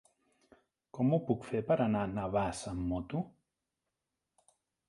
Com 0.97 1.11
ho 1.11 1.19
puc 1.27 1.45
fer 1.51 1.61
per 1.69 1.77
anar 1.85 2.01
a 2.07 2.13
Navàs 2.15 2.65
amb 2.75 2.83
moto? 2.95 3.23